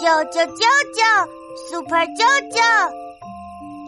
[0.00, 0.62] 啾啾啾
[0.94, 1.02] 啾
[1.68, 2.62] ，Super 啾啾，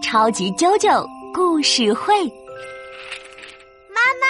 [0.03, 2.25] 超级啾啾故事会。
[3.89, 4.27] 妈妈，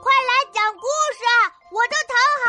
[0.00, 1.22] 快来讲故事，
[1.70, 2.48] 我都躺好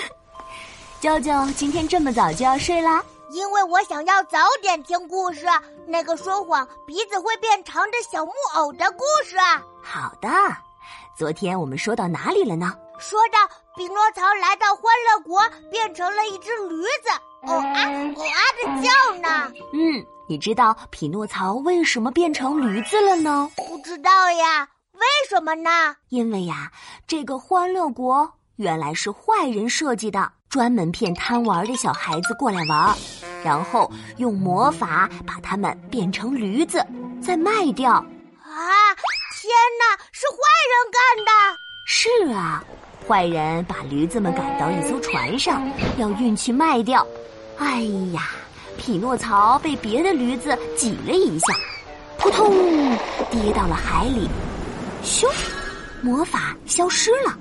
[0.00, 0.08] 了。
[1.02, 3.04] 啾啾，今天这么早就要睡啦？
[3.32, 5.44] 因为我想要早点听故事，
[5.86, 9.36] 那个说谎鼻子会变长的小木偶的故事。
[9.82, 10.28] 好的，
[11.14, 12.72] 昨天我们说到哪里了呢？
[12.98, 13.38] 说到
[13.76, 17.10] 匹诺曹来到欢乐国，变成了一只驴子，
[17.42, 17.84] 哦啊
[18.16, 19.52] 哦啊的叫呢。
[19.72, 23.50] 嗯，你知道匹诺曹为什么变成驴子了呢？
[23.56, 25.96] 不知道呀，为什么呢？
[26.08, 26.72] 因为呀，
[27.06, 32.96] 这个欢乐国原来是坏人设计的，专门骗贪玩的小孩子过来玩，
[33.44, 36.84] 然后用魔法把他们变成驴子，
[37.22, 37.92] 再卖掉。
[37.92, 38.94] 啊！
[39.38, 40.38] 天哪，是坏
[40.72, 41.58] 人干的！
[41.86, 42.64] 是啊。
[43.06, 45.62] 坏人把驴子们赶到一艘船上，
[45.96, 47.06] 要运去卖掉。
[47.56, 48.30] 哎呀，
[48.76, 51.46] 匹诺曹被别的驴子挤了一下，
[52.18, 52.50] 扑通，
[53.30, 54.28] 跌到了海里。
[55.04, 55.26] 咻，
[56.02, 57.38] 魔法消失了，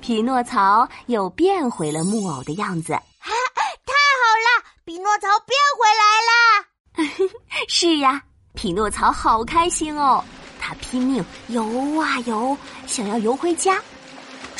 [0.00, 2.92] 匹诺曹又变回了木偶的样子。
[2.92, 3.32] 哈，
[3.84, 7.28] 太好了，匹诺曹变回来了。
[7.68, 8.22] 是呀，
[8.54, 10.22] 匹诺曹好开心哦，
[10.60, 11.64] 他拼命游
[12.00, 13.76] 啊游，想要游回家。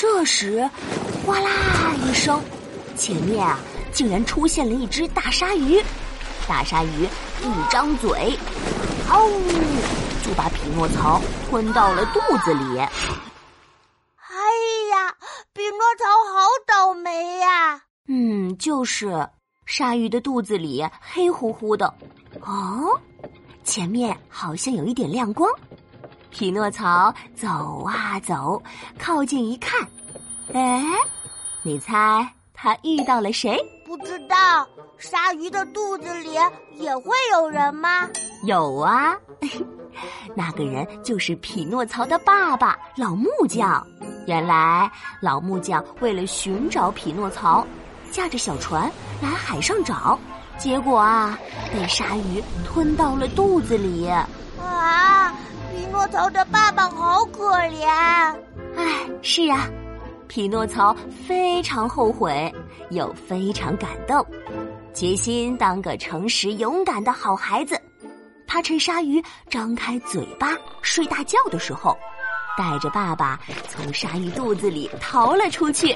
[0.05, 0.69] 这时，
[1.25, 2.39] 哗啦一声，
[2.95, 3.59] 前面啊
[3.91, 5.83] 竟然出现了一只大鲨鱼。
[6.47, 7.09] 大鲨鱼
[7.43, 8.39] 一张嘴，
[9.09, 9.19] 嗷，
[10.23, 12.79] 就把匹诺曹吞到了肚子里。
[12.79, 12.87] 哎
[14.93, 15.11] 呀，
[15.55, 17.83] 匹诺曹好倒霉呀！
[18.07, 19.27] 嗯，就是，
[19.65, 21.87] 鲨鱼的肚子里黑乎乎的。
[22.43, 23.01] 哦，
[23.65, 25.51] 前面好像有一点亮光。
[26.35, 28.61] 匹诺曹走啊走，
[28.99, 29.81] 靠近一看，
[30.53, 30.85] 哎，
[31.63, 33.57] 你猜他遇到了谁？
[33.87, 34.67] 不知道。
[34.99, 36.33] 鲨鱼的肚子里
[36.77, 38.09] 也会有人吗？
[38.43, 39.15] 有啊，
[40.35, 43.87] 那个人就是匹诺曹的爸爸老木匠。
[44.27, 44.91] 原来
[45.21, 47.65] 老木匠为了寻找匹诺曹，
[48.11, 48.91] 驾着小船
[49.23, 50.19] 来海上找，
[50.59, 51.39] 结果啊，
[51.73, 54.11] 被鲨鱼吞到了肚子里。
[54.61, 55.24] 啊！
[55.95, 57.87] 诺曹的爸爸好可怜，
[58.77, 59.69] 哎，是啊，
[60.27, 60.93] 匹诺曹
[61.25, 62.53] 非常后悔，
[62.91, 64.27] 又非常感动，
[64.93, 67.81] 决心当个诚实勇敢的好孩子。
[68.45, 70.49] 他趁鲨鱼张开嘴巴
[70.83, 71.97] 睡大觉的时候，
[72.59, 73.39] 带着爸爸
[73.69, 75.95] 从鲨鱼肚子里逃了出去，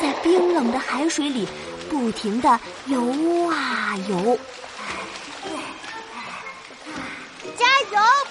[0.00, 1.44] 在冰冷的海水里
[1.90, 3.00] 不停的游
[3.50, 4.38] 啊游。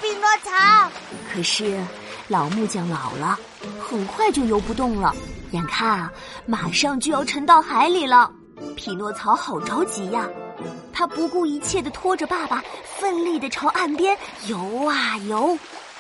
[0.03, 0.91] 匹诺曹，
[1.33, 1.81] 可是
[2.27, 3.39] 老木匠老了，
[3.81, 5.15] 很快就游不动了，
[5.51, 6.11] 眼看啊，
[6.45, 8.29] 马上就要沉到海里了。
[8.75, 10.27] 匹诺曹好着急呀，
[10.91, 12.61] 他不顾一切的拖着爸爸，
[12.99, 15.57] 奋力的朝岸边游啊游。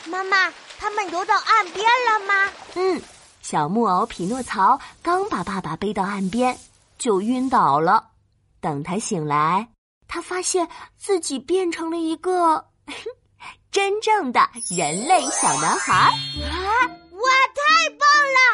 [0.09, 2.51] 妈妈，他们游到岸边了吗？
[2.75, 3.01] 嗯，
[3.41, 6.57] 小木偶匹诺曹刚把爸爸背到岸边，
[6.97, 8.05] 就晕倒了。
[8.59, 9.65] 等他醒来，
[10.09, 12.65] 他发现自己变成了一个。
[13.73, 14.39] 真正的
[14.69, 16.07] 人类小男孩啊！
[16.85, 18.07] 哇，太棒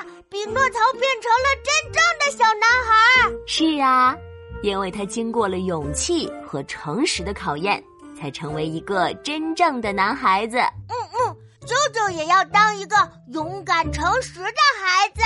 [0.07, 0.23] 了！
[0.29, 3.29] 匹诺曹变成了真正的小男孩。
[3.45, 4.15] 是啊，
[4.63, 7.83] 因为他经过了勇气和诚实的考验，
[8.17, 10.57] 才成为一个真正的男孩子。
[10.57, 11.35] 嗯嗯，
[11.67, 12.95] 舅舅也要当一个
[13.33, 15.21] 勇敢诚实的孩子。